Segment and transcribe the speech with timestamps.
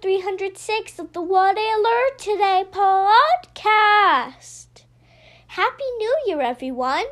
[0.00, 4.84] Episode 306 of the What I Learned Today podcast.
[5.48, 7.04] Happy New Year, everyone!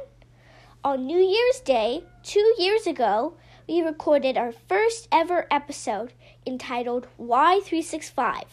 [0.83, 3.35] On New Year's Day, two years ago,
[3.69, 6.15] we recorded our first ever episode
[6.47, 8.45] entitled Y365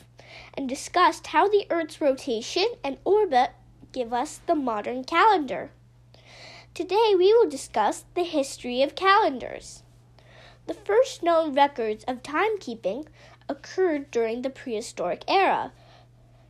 [0.56, 3.52] and discussed how the Earth's rotation and orbit
[3.94, 5.72] give us the modern calendar.
[6.74, 9.84] Today we will discuss the history of calendars.
[10.68, 13.06] The first known records of timekeeping
[13.48, 15.72] occurred during the prehistoric era.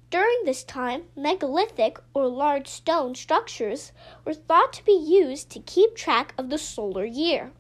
[0.10, 3.92] During this time, megalithic or large stone structures
[4.24, 7.52] were thought to be used to keep track of the solar year.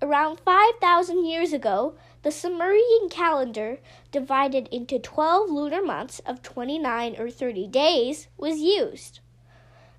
[0.00, 3.80] Around 5,000 years ago, the Sumerian calendar,
[4.12, 9.20] divided into 12 lunar months of 29 or 30 days, was used.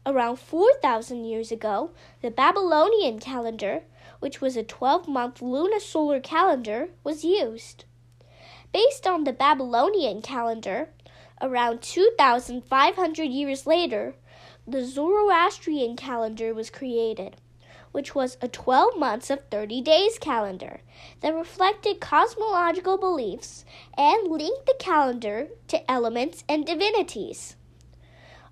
[0.06, 1.91] Around 4,000 years ago,
[2.22, 3.84] the Babylonian calendar,
[4.19, 7.84] which was a 12 month lunisolar calendar, was used.
[8.72, 10.89] Based on the Babylonian calendar,
[11.42, 14.14] around 2,500 years later,
[14.67, 17.38] the Zoroastrian calendar was created,
[17.92, 20.81] which was a 12 months of 30 days calendar
[21.22, 23.66] that reflected cosmological beliefs
[23.97, 27.56] and linked the calendar to elements and divinities.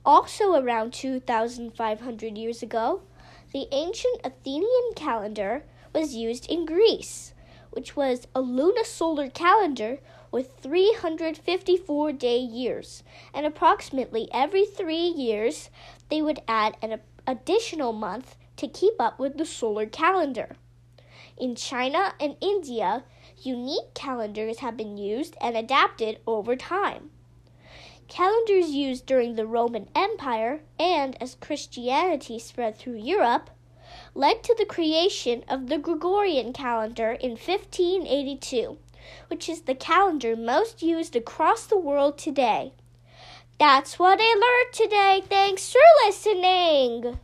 [0.04, 3.02] Also, around 2,500 years ago,
[3.54, 7.34] the ancient Athenian calendar was used in Greece,
[7.72, 10.00] which was a lunisolar calendar
[10.32, 15.70] with 354 day years, and approximately every three years
[16.10, 20.55] they would add an additional month to keep up with the solar calendar.
[21.38, 23.04] In China and India,
[23.42, 27.11] unique calendars have been used and adapted over time.
[28.08, 33.49] Calendars used during the Roman Empire and as Christianity spread through Europe
[34.14, 38.77] led to the creation of the Gregorian calendar in 1582,
[39.27, 42.73] which is the calendar most used across the world today.
[43.59, 45.23] That's what I learned today.
[45.27, 47.20] Thanks for listening.